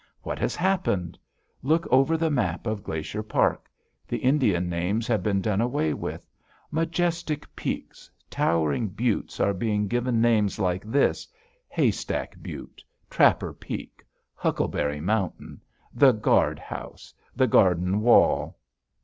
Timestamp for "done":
5.41-5.61